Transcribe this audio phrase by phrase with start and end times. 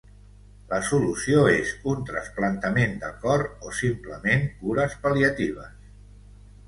[0.69, 5.77] La solució és un trasplantament de cor o simplement cures pal·liatives.